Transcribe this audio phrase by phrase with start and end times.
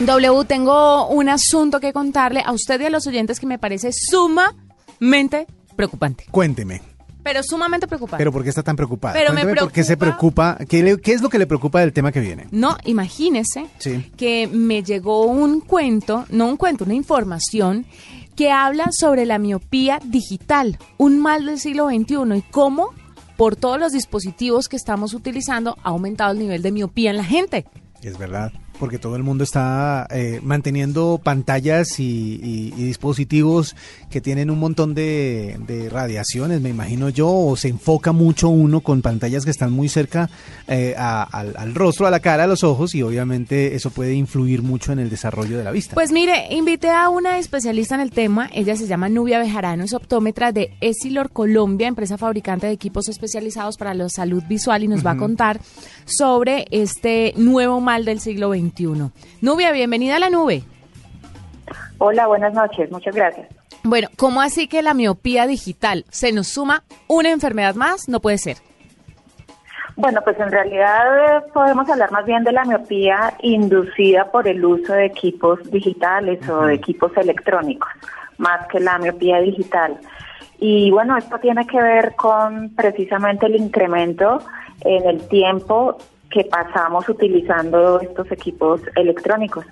[0.00, 3.90] W, tengo un asunto que contarle a usted y a los oyentes que me parece
[3.92, 6.26] sumamente preocupante.
[6.30, 6.82] Cuénteme.
[7.22, 8.18] Pero sumamente preocupante.
[8.18, 9.14] ¿Pero por qué está tan preocupada?
[9.14, 10.58] Pero me Cuénteme por qué se preocupa.
[10.68, 12.46] ¿Qué, le- qué es lo que le preocupa del tema que viene?
[12.52, 14.12] No, imagínese Sí.
[14.16, 17.86] que me llegó un cuento, no un cuento, una información
[18.36, 22.90] que habla sobre la miopía digital, un mal del siglo XXI y cómo
[23.36, 27.24] por todos los dispositivos que estamos utilizando ha aumentado el nivel de miopía en la
[27.24, 27.64] gente.
[28.02, 32.04] Es verdad, porque todo el mundo está eh, manteniendo pantallas y,
[32.42, 33.74] y- y dispositivos
[34.10, 38.80] que tienen un montón de, de radiaciones, me imagino yo, o se enfoca mucho uno
[38.80, 40.28] con pantallas que están muy cerca
[40.68, 44.14] eh, a- al, al rostro, a la cara, a los ojos, y obviamente eso puede
[44.14, 45.94] influir mucho en el desarrollo de la vista.
[45.94, 49.92] Pues mire, invité a una especialista en el tema, ella se llama Nubia Bejarano, es
[49.94, 55.04] optómetra de Esilor Colombia, empresa fabricante de equipos especializados para la salud visual y nos
[55.04, 55.60] va a contar
[56.04, 59.10] sobre este nuevo mal del siglo XXI.
[59.40, 60.62] Nubia, bienvenida a la nube.
[61.98, 63.48] Hola, buenas noches, muchas gracias.
[63.82, 68.08] Bueno, ¿cómo así que la miopía digital se nos suma una enfermedad más?
[68.08, 68.56] No puede ser.
[69.96, 74.62] Bueno, pues en realidad eh, podemos hablar más bien de la miopía inducida por el
[74.62, 77.88] uso de equipos digitales o de equipos electrónicos,
[78.36, 79.98] más que la miopía digital.
[80.58, 84.40] Y bueno, esto tiene que ver con precisamente el incremento
[84.82, 85.96] en el tiempo
[86.30, 89.64] que pasamos utilizando estos equipos electrónicos.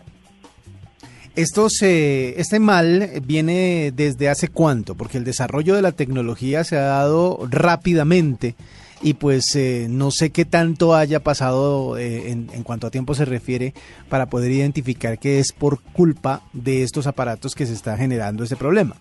[1.36, 6.76] Estos, eh, este mal viene desde hace cuánto, porque el desarrollo de la tecnología se
[6.76, 8.54] ha dado rápidamente
[9.02, 13.14] y pues eh, no sé qué tanto haya pasado eh, en, en cuanto a tiempo
[13.14, 13.74] se refiere
[14.08, 18.56] para poder identificar que es por culpa de estos aparatos que se está generando este
[18.56, 18.94] problema.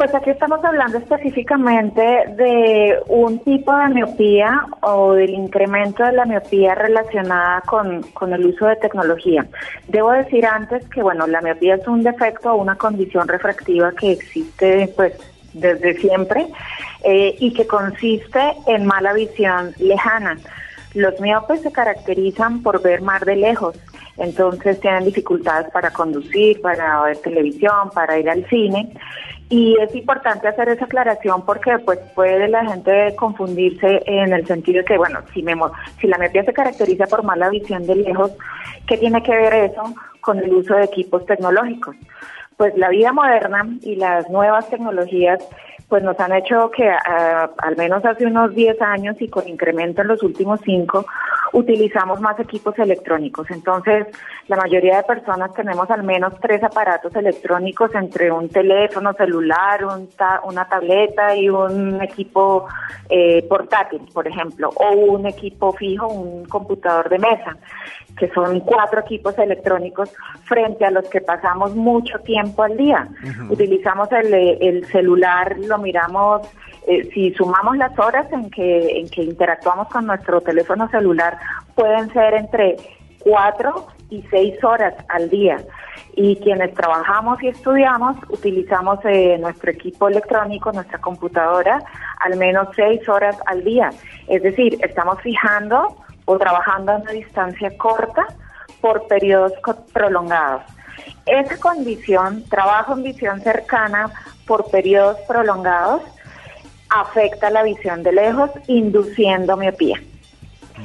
[0.00, 6.24] Pues aquí estamos hablando específicamente de un tipo de miopía o del incremento de la
[6.24, 9.46] miopía relacionada con, con el uso de tecnología.
[9.88, 14.12] Debo decir antes que, bueno, la miopía es un defecto o una condición refractiva que
[14.12, 15.12] existe pues
[15.52, 16.46] desde siempre
[17.04, 20.38] eh, y que consiste en mala visión lejana.
[20.94, 23.76] Los miopes se caracterizan por ver más de lejos,
[24.20, 28.92] entonces tienen dificultades para conducir, para ver televisión, para ir al cine.
[29.48, 34.80] Y es importante hacer esa aclaración porque pues puede la gente confundirse en el sentido
[34.80, 35.54] de que, bueno, si, me,
[35.98, 38.30] si la miopía se caracteriza por mala visión de lejos,
[38.86, 39.82] ¿qué tiene que ver eso
[40.20, 41.96] con el uso de equipos tecnológicos?
[42.58, 45.42] Pues la vida moderna y las nuevas tecnologías
[45.88, 50.02] pues nos han hecho que ah, al menos hace unos 10 años y con incremento
[50.02, 51.04] en los últimos 5
[51.52, 53.50] utilizamos más equipos electrónicos.
[53.50, 54.06] Entonces,
[54.48, 60.08] la mayoría de personas tenemos al menos tres aparatos electrónicos entre un teléfono celular, un
[60.10, 62.66] ta- una tableta y un equipo
[63.08, 67.56] eh, portátil, por ejemplo, o un equipo fijo, un computador de mesa,
[68.18, 70.12] que son cuatro equipos electrónicos
[70.44, 73.08] frente a los que pasamos mucho tiempo al día.
[73.48, 76.42] Utilizamos el, eh, el celular, lo miramos
[76.86, 81.38] eh, si sumamos las horas en que, en que interactuamos con nuestro teléfono celular,
[81.74, 82.76] pueden ser entre
[83.20, 85.58] cuatro y seis horas al día.
[86.16, 91.82] Y quienes trabajamos y estudiamos, utilizamos eh, nuestro equipo electrónico, nuestra computadora,
[92.18, 93.90] al menos seis horas al día.
[94.26, 95.96] Es decir, estamos fijando
[96.30, 98.24] o trabajando a una distancia corta
[98.80, 99.52] por periodos
[99.92, 100.62] prolongados.
[101.26, 104.12] Esa condición, trabajo en visión cercana
[104.46, 106.02] por periodos prolongados,
[106.88, 110.00] afecta la visión de lejos, induciendo miopía.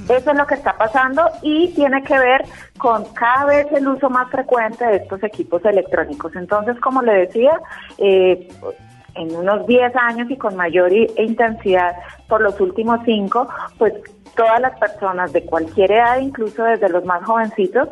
[0.09, 2.43] Eso es lo que está pasando y tiene que ver
[2.79, 6.35] con cada vez el uso más frecuente de estos equipos electrónicos.
[6.35, 7.61] Entonces, como le decía,
[7.99, 8.47] eh,
[9.15, 11.95] en unos 10 años y con mayor intensidad
[12.27, 13.93] por los últimos 5, pues
[14.35, 17.89] todas las personas de cualquier edad, incluso desde los más jovencitos,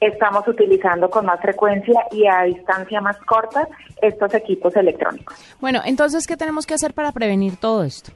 [0.00, 3.68] estamos utilizando con más frecuencia y a distancia más corta
[4.02, 5.36] estos equipos electrónicos.
[5.60, 8.12] Bueno, entonces, ¿qué tenemos que hacer para prevenir todo esto?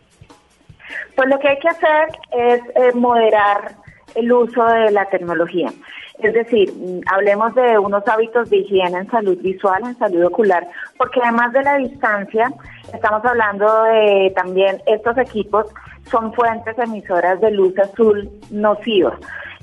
[1.15, 3.77] Pues lo que hay que hacer es eh, moderar
[4.15, 5.71] el uso de la tecnología.
[6.19, 10.67] Es decir, mm, hablemos de unos hábitos de higiene en salud visual, en salud ocular,
[10.97, 12.53] porque además de la distancia,
[12.93, 15.67] estamos hablando de también estos equipos
[16.11, 19.17] son fuentes emisoras de luz azul nociva.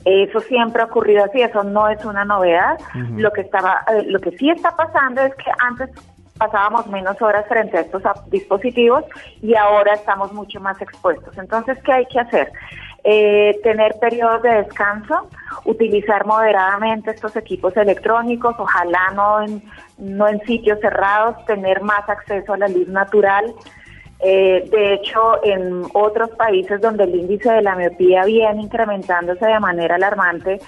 [0.05, 2.77] Eso siempre ha ocurrido así, eso no es una novedad.
[3.17, 5.89] Lo que estaba, eh, lo que sí está pasando es que antes
[6.37, 9.03] pasábamos menos horas frente a estos dispositivos
[9.41, 11.35] y ahora estamos mucho más expuestos.
[11.37, 12.51] Entonces, ¿qué hay que hacer?
[13.07, 15.29] Eh, tener periodos de descanso,
[15.63, 19.61] utilizar moderadamente estos equipos electrónicos, ojalá no en,
[19.99, 23.53] no en sitios cerrados, tener más acceso a la luz natural.
[24.21, 29.59] Eh, de hecho, en otros países donde el índice de la miopía viene incrementándose de
[29.59, 30.59] manera alarmante,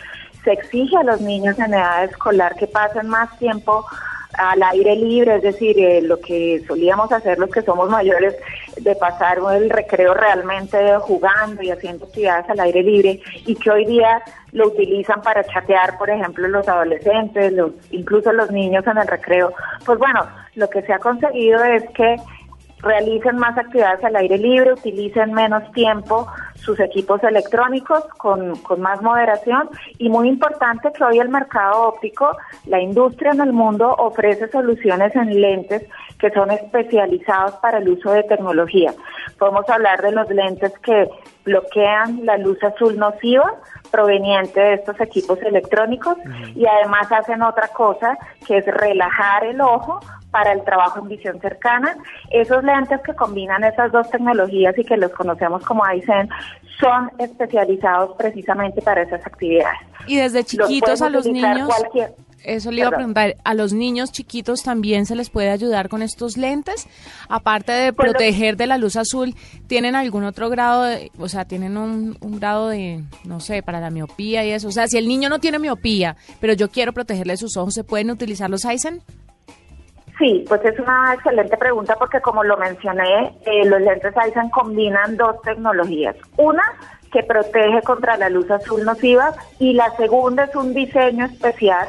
[0.43, 3.83] se exige a los niños en edad escolar que pasen más tiempo
[4.33, 8.35] al aire libre, es decir, eh, lo que solíamos hacer los que somos mayores,
[8.77, 13.85] de pasar el recreo realmente jugando y haciendo actividades al aire libre y que hoy
[13.85, 14.21] día
[14.51, 19.53] lo utilizan para chatear, por ejemplo, los adolescentes, los, incluso los niños en el recreo.
[19.85, 22.17] Pues bueno, lo que se ha conseguido es que
[22.79, 26.27] realicen más actividades al aire libre, utilicen menos tiempo
[26.67, 29.69] sus equipos electrónicos con, con, más moderación.
[29.97, 35.15] Y muy importante que hoy el mercado óptico, la industria en el mundo ofrece soluciones
[35.15, 35.83] en lentes
[36.19, 38.93] que son especializados para el uso de tecnología.
[39.37, 41.09] Podemos hablar de los lentes que
[41.45, 43.55] bloquean la luz azul nociva
[43.91, 46.17] proveniente de estos equipos electrónicos
[46.55, 49.99] y además hacen otra cosa que es relajar el ojo
[50.31, 51.97] para el trabajo en visión cercana.
[52.31, 56.29] Esos lentes que combinan esas dos tecnologías y que los conocemos como Aizen
[56.79, 59.79] son especializados precisamente para esas actividades.
[60.05, 61.69] Y desde chiquitos a los niños.
[62.43, 66.01] Eso le iba a preguntar, ¿a los niños chiquitos también se les puede ayudar con
[66.01, 66.87] estos lentes?
[67.29, 69.35] Aparte de proteger de la luz azul,
[69.67, 73.79] ¿tienen algún otro grado, de, o sea, tienen un, un, grado de, no sé, para
[73.79, 74.67] la miopía y eso?
[74.67, 77.83] O sea, si el niño no tiene miopía, pero yo quiero protegerle sus ojos, ¿se
[77.83, 79.01] pueden utilizar los Aizen?
[80.17, 85.15] Sí, pues es una excelente pregunta porque como lo mencioné, eh, los lentes Aizen combinan
[85.15, 86.15] dos tecnologías.
[86.37, 86.63] Una
[87.11, 91.87] que protege contra la luz azul nociva y la segunda es un diseño especial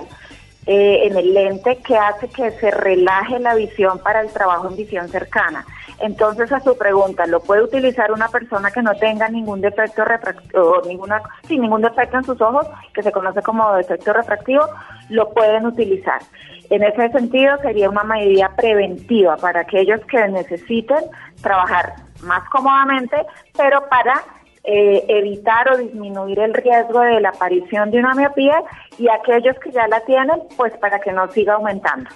[0.70, 4.76] eh, en el lente que hace que se relaje la visión para el trabajo en
[4.76, 5.64] visión cercana.
[5.98, 10.82] Entonces, a su pregunta, ¿lo puede utilizar una persona que no tenga ningún defecto refractivo,
[10.86, 14.60] ninguna, sin ningún defecto en sus ojos, que se conoce como defecto refractivo?
[15.08, 16.20] Lo pueden utilizar.
[16.68, 21.02] En ese sentido, sería una medida preventiva para aquellos que necesiten
[21.40, 23.16] trabajar más cómodamente,
[23.56, 24.22] pero para
[24.70, 28.62] eh, evitar o disminuir el riesgo de la aparición de una miopía
[28.98, 32.10] y aquellos que ya la tienen, pues para que no siga aumentando.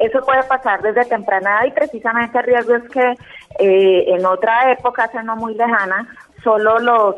[0.00, 3.14] Eso puede pasar desde temprana edad y precisamente el riesgo es que
[3.60, 6.08] eh, en otra época, hace no muy lejana,
[6.42, 7.14] solo los,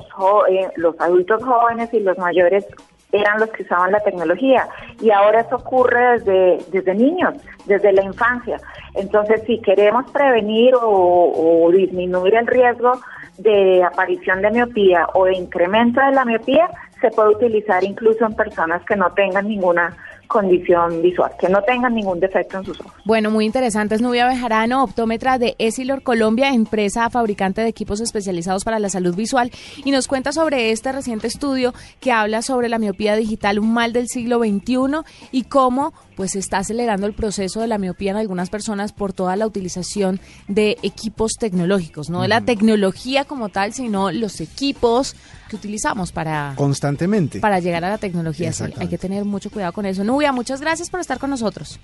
[0.50, 2.66] eh, los adultos jóvenes y los mayores
[3.10, 4.68] eran los que usaban la tecnología
[5.00, 7.32] y ahora eso ocurre desde, desde niños,
[7.64, 8.58] desde la infancia.
[8.96, 12.92] Entonces, si queremos prevenir o, o disminuir el riesgo
[13.38, 16.68] de aparición de miopía o de incremento de la miopía,
[17.00, 19.96] se puede utilizar incluso en personas que no tengan ninguna
[20.26, 22.92] condición visual, que no tengan ningún defecto en sus ojos.
[23.04, 23.94] Bueno, muy interesante.
[23.94, 29.14] Es Nubia Bejarano, optómetra de Esilor Colombia, empresa fabricante de equipos especializados para la salud
[29.14, 29.50] visual,
[29.84, 33.92] y nos cuenta sobre este reciente estudio que habla sobre la miopía digital, un mal
[33.92, 38.50] del siglo XXI, y cómo pues está acelerando el proceso de la miopía en algunas
[38.50, 44.12] personas por toda la utilización de equipos tecnológicos, no de la tecnología como tal, sino
[44.12, 45.16] los equipos
[45.54, 48.50] que utilizamos para constantemente para llegar a la tecnología.
[48.78, 50.04] hay que tener mucho cuidado con eso.
[50.04, 51.78] Nubia, muchas gracias por estar con nosotros.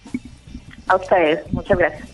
[0.89, 2.09] A ustedes, muchas gracias.